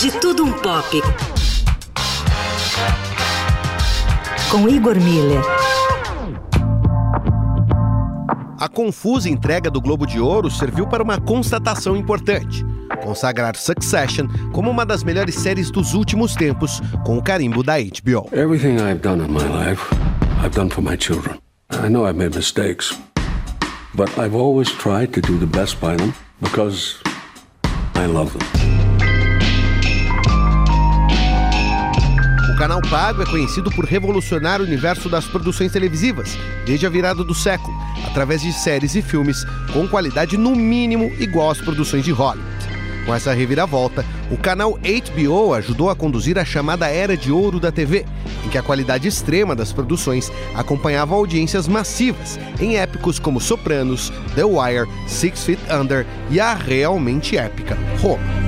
De 0.00 0.10
Tudo 0.12 0.44
Um 0.44 0.52
Pop. 0.52 1.02
Com 4.50 4.66
Igor 4.66 4.98
Miller. 4.98 5.42
A 8.58 8.66
confusa 8.66 9.28
entrega 9.28 9.70
do 9.70 9.78
Globo 9.78 10.06
de 10.06 10.18
Ouro 10.18 10.50
serviu 10.50 10.86
para 10.86 11.02
uma 11.02 11.20
constatação 11.20 11.94
importante: 11.98 12.64
consagrar 13.02 13.54
Succession 13.56 14.26
como 14.54 14.70
uma 14.70 14.86
das 14.86 15.04
melhores 15.04 15.34
séries 15.34 15.70
dos 15.70 15.92
últimos 15.92 16.34
tempos, 16.34 16.80
com 17.04 17.18
o 17.18 17.22
carimbo 17.22 17.62
da 17.62 17.74
HBO. 17.78 18.26
Everything 18.32 18.76
I've 18.76 19.02
done 19.02 19.22
in 19.22 19.30
my 19.30 19.44
life, 19.44 19.84
I've 20.42 20.56
done 20.56 20.70
for 20.70 20.80
my 20.82 20.96
children. 20.96 21.38
I 21.72 21.90
know 21.90 22.08
I've 22.08 22.16
made 22.16 22.34
mistakes, 22.34 22.98
but 23.94 24.08
I've 24.18 24.34
always 24.34 24.70
tried 24.70 25.12
to 25.12 25.20
do 25.20 25.36
the 25.36 25.44
best 25.44 25.78
by 25.78 25.94
them 25.94 26.14
because 26.40 27.02
I 27.94 28.06
love 28.06 28.32
them. 28.32 28.89
Canal 32.60 32.82
Pago 32.82 33.22
é 33.22 33.24
conhecido 33.24 33.70
por 33.70 33.86
revolucionar 33.86 34.60
o 34.60 34.64
universo 34.64 35.08
das 35.08 35.24
produções 35.24 35.72
televisivas 35.72 36.36
desde 36.66 36.84
a 36.84 36.90
virada 36.90 37.24
do 37.24 37.34
século, 37.34 37.74
através 38.06 38.42
de 38.42 38.52
séries 38.52 38.94
e 38.94 39.00
filmes 39.00 39.46
com 39.72 39.88
qualidade 39.88 40.36
no 40.36 40.54
mínimo 40.54 41.10
igual 41.18 41.48
às 41.48 41.58
produções 41.58 42.04
de 42.04 42.12
Hollywood. 42.12 42.46
Com 43.06 43.14
essa 43.14 43.32
reviravolta, 43.32 44.04
o 44.30 44.36
canal 44.36 44.78
HBO 44.78 45.54
ajudou 45.54 45.88
a 45.88 45.96
conduzir 45.96 46.38
a 46.38 46.44
chamada 46.44 46.86
Era 46.86 47.16
de 47.16 47.32
Ouro 47.32 47.58
da 47.58 47.72
TV, 47.72 48.04
em 48.44 48.50
que 48.50 48.58
a 48.58 48.62
qualidade 48.62 49.08
extrema 49.08 49.56
das 49.56 49.72
produções 49.72 50.30
acompanhava 50.54 51.14
audiências 51.14 51.66
massivas 51.66 52.38
em 52.60 52.76
épicos 52.76 53.18
como 53.18 53.40
Sopranos, 53.40 54.12
The 54.34 54.44
Wire, 54.44 54.86
Six 55.08 55.44
Feet 55.44 55.60
Under 55.72 56.06
e 56.28 56.38
a 56.38 56.52
realmente 56.52 57.38
épica 57.38 57.78
Roma. 58.02 58.39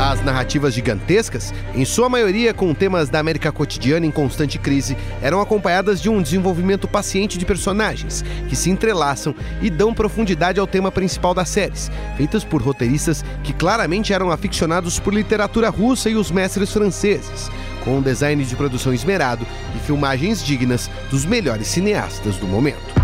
As 0.00 0.24
narrativas 0.24 0.72
gigantescas, 0.72 1.52
em 1.74 1.84
sua 1.84 2.08
maioria 2.08 2.54
com 2.54 2.72
temas 2.72 3.10
da 3.10 3.18
América 3.18 3.52
cotidiana 3.52 4.06
em 4.06 4.10
constante 4.10 4.58
crise, 4.58 4.96
eram 5.20 5.42
acompanhadas 5.42 6.00
de 6.00 6.08
um 6.08 6.22
desenvolvimento 6.22 6.88
paciente 6.88 7.36
de 7.36 7.44
personagens, 7.44 8.24
que 8.48 8.56
se 8.56 8.70
entrelaçam 8.70 9.34
e 9.60 9.68
dão 9.68 9.92
profundidade 9.92 10.58
ao 10.58 10.66
tema 10.66 10.90
principal 10.90 11.34
das 11.34 11.50
séries, 11.50 11.90
feitas 12.16 12.42
por 12.42 12.62
roteiristas 12.62 13.22
que 13.44 13.52
claramente 13.52 14.14
eram 14.14 14.30
aficionados 14.30 14.98
por 14.98 15.12
literatura 15.12 15.68
russa 15.68 16.08
e 16.08 16.14
os 16.14 16.30
mestres 16.30 16.72
franceses, 16.72 17.50
com 17.84 17.98
um 17.98 18.02
design 18.02 18.42
de 18.42 18.56
produção 18.56 18.94
esmerado 18.94 19.46
e 19.76 19.80
filmagens 19.80 20.42
dignas 20.42 20.90
dos 21.10 21.26
melhores 21.26 21.66
cineastas 21.68 22.36
do 22.36 22.46
momento. 22.46 22.94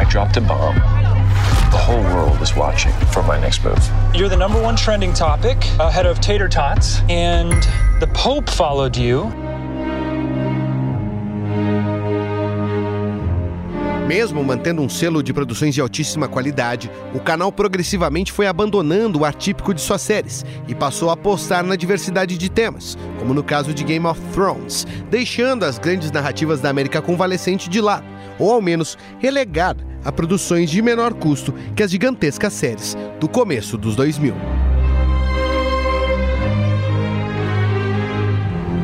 I 0.00 0.04
dropped 0.04 0.38
a 0.38 0.40
bomb. 0.42 1.19
Is 2.40 2.56
watching 2.56 2.92
for 3.12 3.22
my 3.22 3.38
next 3.38 3.62
move. 3.62 3.78
You're 4.14 4.30
the 4.30 4.36
number 4.36 4.58
one 4.58 4.74
trending 4.74 5.12
topic 5.12 5.58
ahead 5.78 6.06
of 6.06 6.22
tater 6.22 6.48
tots, 6.48 7.02
and 7.10 7.52
the 8.00 8.06
Pope 8.14 8.48
followed 8.48 8.96
you. 8.96 9.30
Mesmo 14.08 14.42
mantendo 14.42 14.80
um 14.80 14.88
selo 14.88 15.22
de 15.22 15.34
produções 15.34 15.74
de 15.74 15.82
altíssima 15.82 16.28
qualidade, 16.28 16.90
o 17.14 17.20
canal 17.20 17.52
progressivamente 17.52 18.32
foi 18.32 18.46
abandonando 18.46 19.18
o 19.18 19.24
atípico 19.26 19.74
de 19.74 19.82
suas 19.82 20.00
séries 20.00 20.42
e 20.66 20.74
passou 20.74 21.10
a 21.10 21.12
apostar 21.12 21.62
na 21.62 21.76
diversidade 21.76 22.38
de 22.38 22.48
temas, 22.48 22.96
como 23.18 23.34
no 23.34 23.44
caso 23.44 23.74
de 23.74 23.84
Game 23.84 24.06
of 24.06 24.18
Thrones, 24.32 24.86
deixando 25.10 25.64
as 25.64 25.78
grandes 25.78 26.10
narrativas 26.10 26.62
da 26.62 26.70
América 26.70 27.02
convalescente 27.02 27.68
de 27.68 27.82
lado, 27.82 28.06
ou 28.38 28.50
ao 28.50 28.62
menos 28.62 28.96
relegada 29.18 29.89
a 30.04 30.12
produções 30.12 30.70
de 30.70 30.80
menor 30.82 31.14
custo 31.14 31.52
que 31.74 31.82
as 31.82 31.90
gigantescas 31.90 32.52
séries 32.52 32.96
do 33.18 33.28
começo 33.28 33.76
dos 33.76 33.96
2000. 33.96 34.34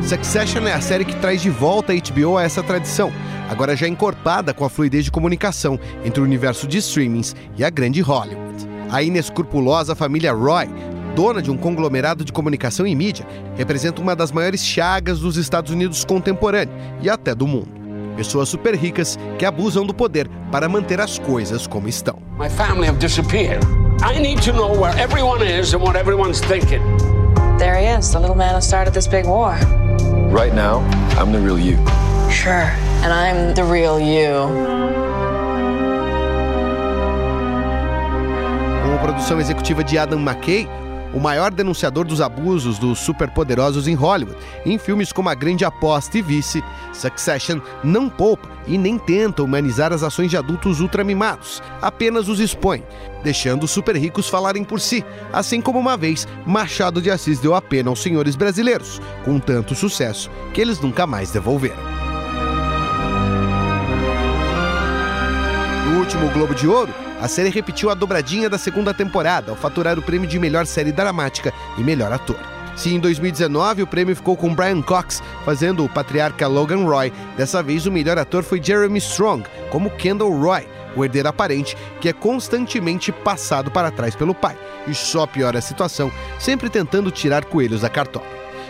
Succession 0.07 0.65
é 0.65 0.73
a 0.73 0.79
série 0.79 1.03
que 1.03 1.15
traz 1.17 1.41
de 1.41 1.49
volta 1.49 1.91
a 1.91 1.95
HBO 1.95 2.37
a 2.37 2.43
essa 2.43 2.63
tradição, 2.63 3.11
agora 3.49 3.75
já 3.75 3.89
encorpada 3.89 4.53
com 4.53 4.63
a 4.63 4.69
fluidez 4.69 5.03
de 5.03 5.11
comunicação 5.11 5.77
entre 6.05 6.21
o 6.21 6.23
universo 6.23 6.65
de 6.65 6.77
streamings 6.77 7.35
e 7.57 7.63
a 7.63 7.69
grande 7.69 7.99
Hollywood. 7.99 8.67
A 8.89 9.03
inescrupulosa 9.03 9.95
família 9.95 10.31
Roy, 10.31 10.69
dona 11.13 11.41
de 11.41 11.51
um 11.51 11.57
conglomerado 11.57 12.23
de 12.23 12.31
comunicação 12.31 12.87
e 12.87 12.95
mídia, 12.95 13.27
representa 13.57 14.01
uma 14.01 14.15
das 14.15 14.31
maiores 14.31 14.63
chagas 14.63 15.19
dos 15.19 15.35
Estados 15.35 15.73
Unidos 15.73 16.05
contemporâneo 16.05 16.73
e 17.01 17.09
até 17.09 17.35
do 17.35 17.45
mundo. 17.45 17.76
Pessoas 18.17 18.49
super 18.49 18.75
ricas 18.75 19.17
que 19.37 19.45
abusam 19.45 19.85
do 19.85 19.93
poder 19.93 20.27
para 20.51 20.67
manter 20.67 20.99
as 20.99 21.19
coisas 21.19 21.67
como 21.67 21.87
estão. 21.87 22.17
My 22.39 22.49
family 22.49 22.87
have 22.87 22.97
disappeared. 22.97 23.63
I 24.03 24.19
need 24.19 24.41
to 24.41 24.51
know 24.51 24.73
where 24.73 24.93
everyone 24.99 25.43
is 25.43 25.73
and 25.75 25.83
what 25.83 25.95
everyone's 25.95 26.41
thinking. 26.41 26.81
There 27.59 27.75
he 27.79 27.85
is, 27.85 28.11
the 28.11 28.19
little 28.19 28.35
man 28.35 28.55
who 28.55 28.61
started 28.61 28.93
this 28.93 29.07
big 29.07 29.27
war. 29.27 29.55
Right 30.31 30.53
now, 30.53 30.81
I'm 31.19 31.31
the 31.31 31.39
real 31.39 31.59
you. 31.59 31.77
Sure. 32.31 32.69
And 33.03 33.13
I'm 33.13 33.53
the 33.53 33.63
real 33.63 33.99
you. 33.99 34.47
Com 38.83 38.97
produção 38.97 39.39
executiva 39.39 39.83
de 39.83 39.97
Adam 39.97 40.19
McKay, 40.19 40.67
o 41.13 41.19
maior 41.19 41.51
denunciador 41.51 42.05
dos 42.05 42.21
abusos 42.21 42.77
dos 42.77 42.99
superpoderosos 42.99 43.87
em 43.87 43.95
Hollywood, 43.95 44.37
em 44.65 44.77
filmes 44.77 45.11
como 45.11 45.29
A 45.29 45.33
Grande 45.33 45.65
Aposta 45.65 46.17
e 46.17 46.21
Vice, 46.21 46.63
Succession 46.93 47.59
não 47.83 48.09
poupa 48.09 48.49
e 48.67 48.77
nem 48.77 48.97
tenta 48.97 49.43
humanizar 49.43 49.93
as 49.93 50.03
ações 50.03 50.29
de 50.29 50.37
adultos 50.37 50.79
ultramimados, 50.81 51.61
apenas 51.81 52.27
os 52.27 52.39
expõe, 52.39 52.83
deixando 53.23 53.63
os 53.63 53.71
super 53.71 53.95
ricos 53.95 54.27
falarem 54.27 54.63
por 54.63 54.79
si, 54.79 55.05
assim 55.31 55.61
como 55.61 55.79
uma 55.79 55.95
vez 55.95 56.27
Machado 56.45 57.01
de 57.01 57.09
Assis 57.09 57.39
deu 57.39 57.55
a 57.55 57.61
pena 57.61 57.89
aos 57.89 58.01
senhores 58.01 58.35
brasileiros, 58.35 59.01
com 59.23 59.39
tanto 59.39 59.75
sucesso 59.75 60.29
que 60.53 60.61
eles 60.61 60.79
nunca 60.79 61.07
mais 61.07 61.31
devolveram. 61.31 61.97
No 65.85 65.99
último 65.99 66.29
Globo 66.31 66.53
de 66.53 66.67
Ouro, 66.67 67.06
a 67.19 67.27
série 67.27 67.49
repetiu 67.49 67.89
a 67.89 67.93
dobradinha 67.93 68.49
da 68.49 68.57
segunda 68.57 68.93
temporada, 68.93 69.51
ao 69.51 69.57
faturar 69.57 69.97
o 69.97 70.01
prêmio 70.01 70.27
de 70.27 70.39
melhor 70.39 70.65
série 70.65 70.91
dramática 70.91 71.53
e 71.77 71.83
melhor 71.83 72.11
ator. 72.11 72.39
Se 72.75 72.93
em 72.93 72.99
2019 72.99 73.81
o 73.81 73.87
prêmio 73.87 74.15
ficou 74.15 74.37
com 74.37 74.53
Brian 74.53 74.81
Cox 74.83 75.21
fazendo 75.43 75.83
o 75.83 75.89
patriarca 75.89 76.47
Logan 76.47 76.85
Roy, 76.85 77.11
dessa 77.35 77.63
vez 77.63 77.87
o 77.87 77.91
melhor 77.91 78.19
ator 78.19 78.43
foi 78.43 78.61
Jeremy 78.61 78.99
Strong, 78.99 79.43
como 79.71 79.89
Kendall 79.89 80.39
Roy, 80.39 80.67
o 80.95 81.03
herdeiro 81.03 81.27
aparente 81.27 81.75
que 81.99 82.07
é 82.07 82.13
constantemente 82.13 83.11
passado 83.11 83.71
para 83.71 83.91
trás 83.91 84.15
pelo 84.15 84.35
pai 84.35 84.55
e 84.87 84.93
só 84.93 85.25
piora 85.25 85.57
a 85.57 85.61
situação, 85.61 86.11
sempre 86.39 86.69
tentando 86.69 87.09
tirar 87.09 87.45
coelhos 87.45 87.81
da 87.81 87.89
cartola. 87.89 88.25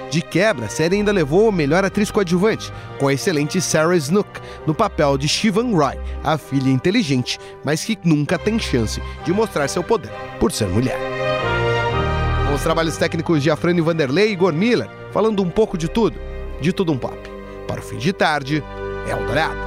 De 0.09 0.21
quebra, 0.21 0.65
a 0.65 0.69
série 0.69 0.95
ainda 0.95 1.11
levou 1.11 1.51
melhor 1.51 1.83
atriz 1.83 2.09
coadjuvante, 2.09 2.71
com 2.99 3.07
a 3.07 3.13
excelente 3.13 3.59
Sarah 3.59 3.95
Snook, 3.97 4.29
no 4.65 4.73
papel 4.73 5.17
de 5.17 5.27
Shivan 5.27 5.75
Roy, 5.75 5.99
a 6.23 6.37
filha 6.37 6.69
inteligente, 6.69 7.37
mas 7.63 7.83
que 7.83 7.97
nunca 8.03 8.39
tem 8.39 8.57
chance 8.57 9.01
de 9.25 9.33
mostrar 9.33 9.67
seu 9.67 9.83
poder 9.83 10.11
por 10.39 10.51
ser 10.51 10.67
mulher. 10.67 10.97
Com 12.47 12.53
os 12.53 12.61
trabalhos 12.61 12.95
técnicos 12.95 13.43
de 13.43 13.51
Afrânio 13.51 13.83
Vanderlei 13.83 14.29
e 14.29 14.33
Igor 14.33 14.53
Miller, 14.53 14.89
falando 15.11 15.43
um 15.43 15.49
pouco 15.49 15.77
de 15.77 15.89
tudo, 15.89 16.17
de 16.61 16.71
tudo 16.71 16.93
um 16.93 16.97
pop. 16.97 17.17
Para 17.67 17.81
o 17.81 17.83
fim 17.83 17.97
de 17.97 18.13
tarde, 18.13 18.63
Eldorado. 19.09 19.66